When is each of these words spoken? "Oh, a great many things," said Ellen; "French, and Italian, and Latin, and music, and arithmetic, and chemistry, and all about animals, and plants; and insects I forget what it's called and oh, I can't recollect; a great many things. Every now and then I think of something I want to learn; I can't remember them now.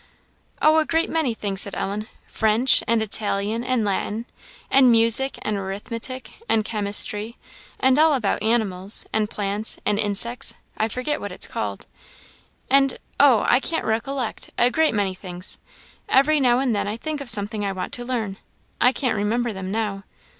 "Oh, 0.63 0.77
a 0.79 0.85
great 0.87 1.11
many 1.11 1.35
things," 1.35 1.61
said 1.61 1.75
Ellen; 1.75 2.07
"French, 2.25 2.83
and 2.87 3.03
Italian, 3.03 3.63
and 3.63 3.85
Latin, 3.85 4.25
and 4.71 4.89
music, 4.89 5.37
and 5.43 5.57
arithmetic, 5.57 6.41
and 6.49 6.65
chemistry, 6.65 7.37
and 7.79 7.99
all 7.99 8.15
about 8.15 8.41
animals, 8.41 9.05
and 9.13 9.29
plants; 9.29 9.77
and 9.85 9.99
insects 9.99 10.55
I 10.75 10.87
forget 10.87 11.21
what 11.21 11.31
it's 11.31 11.45
called 11.45 11.85
and 12.67 12.97
oh, 13.19 13.45
I 13.47 13.59
can't 13.59 13.85
recollect; 13.85 14.49
a 14.57 14.71
great 14.71 14.95
many 14.95 15.13
things. 15.13 15.59
Every 16.09 16.39
now 16.39 16.57
and 16.57 16.75
then 16.75 16.87
I 16.87 16.97
think 16.97 17.21
of 17.21 17.29
something 17.29 17.63
I 17.63 17.71
want 17.71 17.93
to 17.93 18.03
learn; 18.03 18.37
I 18.81 18.91
can't 18.93 19.15
remember 19.15 19.53
them 19.53 19.69
now. 19.69 20.03